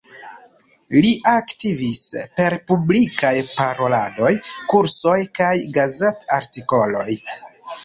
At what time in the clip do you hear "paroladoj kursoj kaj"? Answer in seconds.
3.59-5.53